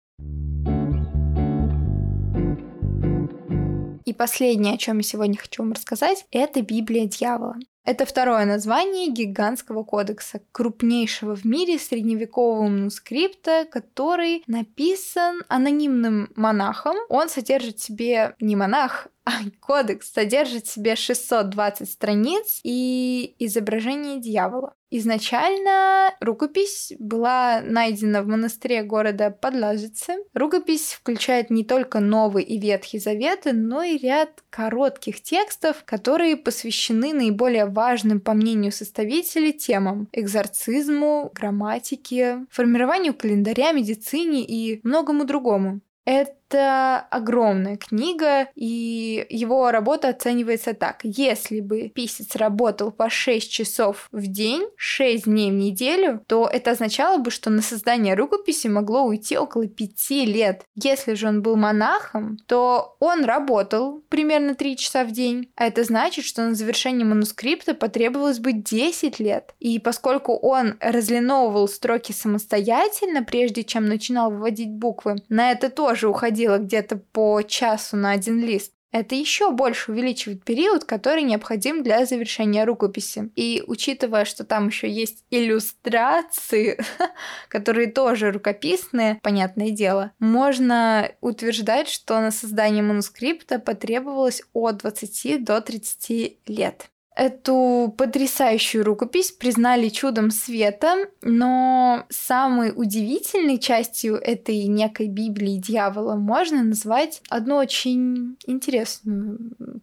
И 4.06 4.12
последнее, 4.12 4.74
о 4.74 4.78
чем 4.78 4.98
я 4.98 5.02
сегодня 5.02 5.36
хочу 5.36 5.62
вам 5.62 5.72
рассказать, 5.72 6.26
это 6.30 6.62
Библия 6.62 7.06
дьявола. 7.06 7.56
Это 7.84 8.06
второе 8.06 8.44
название 8.46 9.10
гигантского 9.10 9.82
кодекса, 9.82 10.40
крупнейшего 10.52 11.36
в 11.36 11.44
мире 11.44 11.78
средневекового 11.78 12.62
манускрипта, 12.62 13.66
который 13.70 14.44
написан 14.46 15.42
анонимным 15.48 16.30
монахом. 16.36 16.96
Он 17.08 17.28
содержит 17.28 17.78
в 17.78 17.82
себе 17.82 18.34
не 18.40 18.54
монах, 18.54 19.08
Кодекс 19.60 20.12
содержит 20.12 20.66
в 20.66 20.72
себе 20.72 20.96
620 20.96 21.90
страниц 21.90 22.60
и 22.62 23.34
изображение 23.38 24.20
дьявола. 24.20 24.74
Изначально 24.88 26.14
рукопись 26.20 26.92
была 26.98 27.60
найдена 27.60 28.22
в 28.22 28.28
монастыре 28.28 28.84
города 28.84 29.30
Подлажице. 29.30 30.14
Рукопись 30.32 30.92
включает 30.92 31.50
не 31.50 31.64
только 31.64 31.98
Новый 31.98 32.44
и 32.44 32.58
Ветхий 32.58 33.00
Заветы, 33.00 33.52
но 33.52 33.82
и 33.82 33.98
ряд 33.98 34.44
коротких 34.48 35.20
текстов, 35.22 35.82
которые 35.84 36.36
посвящены 36.36 37.12
наиболее 37.12 37.66
важным, 37.66 38.20
по 38.20 38.32
мнению 38.32 38.70
составителей, 38.70 39.52
темам– 39.52 40.08
экзорцизму, 40.12 41.32
грамматике, 41.34 42.46
формированию 42.50 43.12
календаря, 43.12 43.72
медицине 43.72 44.44
и 44.44 44.80
многому 44.84 45.24
другому. 45.24 45.80
Это 46.06 46.32
огромная 46.54 47.76
книга, 47.76 48.48
и 48.54 49.26
его 49.28 49.70
работа 49.70 50.08
оценивается 50.08 50.74
так. 50.74 51.00
Если 51.02 51.60
бы 51.60 51.88
писец 51.88 52.36
работал 52.36 52.92
по 52.92 53.10
6 53.10 53.50
часов 53.50 54.08
в 54.12 54.26
день, 54.26 54.66
6 54.76 55.24
дней 55.24 55.50
в 55.50 55.54
неделю, 55.54 56.22
то 56.26 56.48
это 56.50 56.72
означало 56.72 57.18
бы, 57.18 57.30
что 57.30 57.50
на 57.50 57.62
создание 57.62 58.14
рукописи 58.14 58.68
могло 58.68 59.02
уйти 59.02 59.36
около 59.36 59.66
5 59.66 60.10
лет. 60.26 60.62
Если 60.74 61.14
же 61.14 61.28
он 61.28 61.42
был 61.42 61.56
монахом, 61.56 62.38
то 62.46 62.96
он 63.00 63.24
работал 63.24 64.02
примерно 64.08 64.54
3 64.54 64.76
часа 64.76 65.04
в 65.04 65.10
день, 65.10 65.50
а 65.56 65.66
это 65.66 65.84
значит, 65.84 66.24
что 66.24 66.42
на 66.42 66.54
завершение 66.54 67.04
манускрипта 67.04 67.74
потребовалось 67.74 68.38
бы 68.38 68.52
10 68.52 69.18
лет. 69.18 69.54
И 69.58 69.78
поскольку 69.78 70.36
он 70.36 70.76
разлиновывал 70.80 71.68
строки 71.68 72.12
самостоятельно, 72.12 73.24
прежде 73.24 73.64
чем 73.64 73.86
начинал 73.86 74.30
выводить 74.30 74.70
буквы, 74.70 75.16
на 75.28 75.50
это 75.50 75.70
тоже 75.70 76.08
уходило 76.08 76.35
где-то 76.44 76.96
по 76.96 77.42
часу 77.42 77.96
на 77.96 78.12
один 78.12 78.40
лист. 78.40 78.72
Это 78.92 79.14
еще 79.14 79.50
больше 79.50 79.92
увеличивает 79.92 80.44
период, 80.44 80.84
который 80.84 81.22
необходим 81.22 81.82
для 81.82 82.06
завершения 82.06 82.64
рукописи. 82.64 83.30
И 83.36 83.62
учитывая, 83.66 84.24
что 84.24 84.44
там 84.44 84.68
еще 84.68 84.88
есть 84.88 85.24
иллюстрации, 85.30 86.78
которые 87.48 87.88
тоже 87.88 88.30
рукописные, 88.30 89.18
понятное 89.22 89.70
дело, 89.70 90.12
можно 90.18 91.10
утверждать, 91.20 91.88
что 91.88 92.18
на 92.20 92.30
создание 92.30 92.82
манускрипта 92.82 93.58
потребовалось 93.58 94.42
от 94.54 94.78
20 94.78 95.44
до 95.44 95.60
30 95.60 96.38
лет. 96.46 96.90
Эту 97.16 97.94
потрясающую 97.96 98.84
рукопись 98.84 99.32
признали 99.32 99.88
чудом 99.88 100.30
света, 100.30 101.06
но 101.22 102.04
самой 102.10 102.74
удивительной 102.76 103.56
частью 103.56 104.16
этой 104.16 104.64
некой 104.66 105.08
Библии 105.08 105.56
дьявола 105.56 106.16
можно 106.16 106.62
назвать 106.62 107.22
одну 107.30 107.56
очень 107.56 108.36
интересную, 108.46 109.38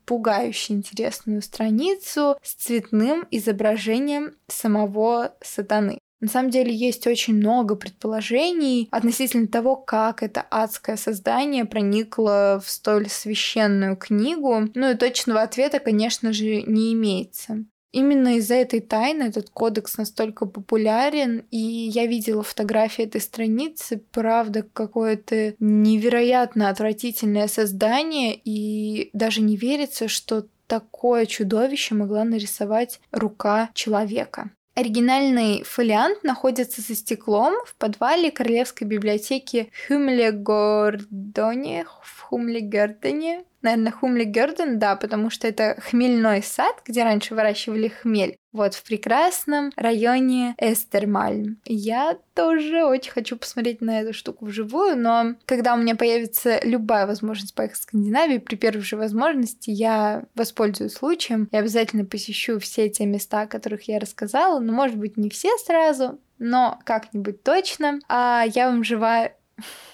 пугающе 0.06 0.74
интересную 0.74 1.42
страницу 1.42 2.38
с 2.44 2.54
цветным 2.54 3.26
изображением 3.32 4.36
самого 4.48 5.34
сатаны. 5.42 6.03
На 6.24 6.30
самом 6.30 6.52
деле 6.52 6.74
есть 6.74 7.06
очень 7.06 7.36
много 7.36 7.76
предположений 7.76 8.88
относительно 8.92 9.46
того, 9.46 9.76
как 9.76 10.24
это 10.24 10.46
адское 10.50 10.96
создание 10.96 11.66
проникло 11.66 12.62
в 12.64 12.70
столь 12.70 13.10
священную 13.10 13.98
книгу. 13.98 14.70
Ну 14.74 14.90
и 14.90 14.96
точного 14.96 15.42
ответа, 15.42 15.80
конечно 15.80 16.32
же, 16.32 16.62
не 16.62 16.94
имеется. 16.94 17.66
Именно 17.92 18.38
из-за 18.38 18.56
этой 18.56 18.80
тайны 18.80 19.24
этот 19.24 19.50
кодекс 19.50 19.98
настолько 19.98 20.46
популярен, 20.46 21.44
и 21.52 21.58
я 21.58 22.06
видела 22.06 22.42
фотографии 22.42 23.04
этой 23.04 23.20
страницы, 23.20 24.02
правда, 24.14 24.66
какое-то 24.72 25.56
невероятно 25.60 26.70
отвратительное 26.70 27.50
создание, 27.50 28.34
и 28.34 29.10
даже 29.12 29.42
не 29.42 29.58
верится, 29.58 30.08
что 30.08 30.46
такое 30.68 31.26
чудовище 31.26 31.96
могла 31.96 32.24
нарисовать 32.24 33.02
рука 33.12 33.70
человека. 33.74 34.52
Оригинальный 34.76 35.64
фолиант 35.64 36.24
находится 36.24 36.82
за 36.82 36.96
стеклом 36.96 37.54
в 37.66 37.76
подвале 37.76 38.32
Королевской 38.32 38.88
библиотеки 38.88 39.72
Хюмлегордоне 39.88 41.86
в 42.02 42.22
Хумлегердене 42.22 43.46
наверное, 43.64 43.92
Хумли 43.92 44.26
Герден, 44.26 44.78
да, 44.78 44.96
потому 44.96 45.30
что 45.30 45.48
это 45.48 45.80
хмельной 45.82 46.44
сад, 46.44 46.82
где 46.86 47.04
раньше 47.04 47.34
выращивали 47.34 47.88
хмель. 47.88 48.38
Вот 48.54 48.76
в 48.76 48.84
прекрасном 48.84 49.72
районе 49.76 50.54
Эстермальм. 50.60 51.58
Я 51.66 52.18
тоже 52.36 52.86
очень 52.86 53.12
хочу 53.12 53.36
посмотреть 53.36 53.82
на 53.82 54.02
эту 54.02 54.14
штуку 54.14 54.46
вживую, 54.46 54.96
но 54.96 55.36
когда 55.46 55.74
у 55.74 55.78
меня 55.78 55.96
появится 55.96 56.60
любая 56.64 57.08
возможность 57.08 57.56
поехать 57.56 57.80
в 57.80 57.84
Скандинавию, 57.84 58.40
при 58.40 58.56
первой 58.56 58.82
же 58.82 58.96
возможности 58.96 59.72
я 59.72 60.24
воспользуюсь 60.36 60.94
случаем 60.94 61.50
и 61.52 61.58
обязательно 61.58 62.06
посещу 62.06 62.60
все 62.60 62.90
те 62.90 63.08
места, 63.08 63.42
о 63.42 63.48
которых 63.48 63.88
я 63.88 64.00
рассказала, 64.00 64.60
но, 64.60 64.72
может 64.72 64.98
быть, 64.98 65.18
не 65.18 65.32
все 65.32 65.50
сразу, 65.58 66.20
но 66.38 66.80
как-нибудь 66.86 67.42
точно. 67.42 68.00
А 68.08 68.44
я 68.54 68.70
вам 68.70 68.84
желаю 68.84 69.32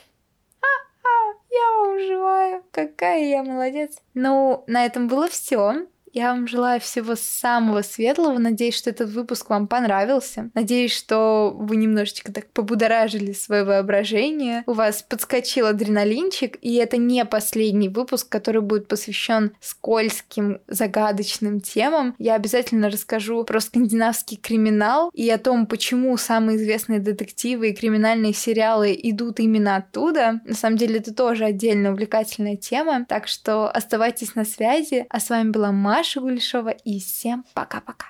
я 1.49 1.77
вам 1.77 1.99
желаю. 1.99 2.63
Какая 2.71 3.23
я 3.25 3.43
молодец. 3.43 3.97
Ну, 4.13 4.63
на 4.67 4.85
этом 4.85 5.07
было 5.07 5.27
все. 5.27 5.87
Я 6.13 6.33
вам 6.33 6.47
желаю 6.47 6.79
всего 6.79 7.15
самого 7.15 7.81
светлого. 7.81 8.37
Надеюсь, 8.37 8.75
что 8.75 8.89
этот 8.89 9.09
выпуск 9.11 9.49
вам 9.49 9.67
понравился. 9.67 10.49
Надеюсь, 10.53 10.95
что 10.95 11.53
вы 11.55 11.75
немножечко 11.75 12.31
так 12.31 12.49
побудоражили 12.51 13.31
свое 13.33 13.63
воображение. 13.63 14.63
У 14.65 14.73
вас 14.73 15.03
подскочил 15.03 15.67
адреналинчик, 15.67 16.57
и 16.61 16.75
это 16.75 16.97
не 16.97 17.23
последний 17.25 17.89
выпуск, 17.89 18.27
который 18.29 18.61
будет 18.61 18.87
посвящен 18.87 19.51
скользким, 19.61 20.59
загадочным 20.67 21.61
темам. 21.61 22.15
Я 22.17 22.35
обязательно 22.35 22.89
расскажу 22.89 23.43
про 23.43 23.59
скандинавский 23.59 24.37
криминал 24.37 25.11
и 25.13 25.29
о 25.29 25.37
том, 25.37 25.67
почему 25.67 26.17
самые 26.17 26.57
известные 26.57 26.99
детективы 26.99 27.69
и 27.69 27.75
криминальные 27.75 28.33
сериалы 28.33 28.97
идут 29.01 29.39
именно 29.39 29.75
оттуда. 29.75 30.41
На 30.45 30.55
самом 30.55 30.77
деле, 30.77 30.99
это 30.99 31.13
тоже 31.13 31.45
отдельно 31.45 31.91
увлекательная 31.91 32.55
тема. 32.55 33.05
Так 33.07 33.27
что 33.27 33.69
оставайтесь 33.69 34.35
на 34.35 34.45
связи. 34.45 35.05
А 35.09 35.19
с 35.19 35.29
вами 35.29 35.51
была 35.51 35.71
Маша 35.71 35.98
Маша 35.99 36.21
Гулешова 36.21 36.69
и 36.69 36.97
всем 37.01 37.43
пока-пока. 37.53 38.05